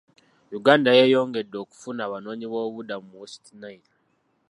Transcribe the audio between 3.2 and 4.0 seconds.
West Nile.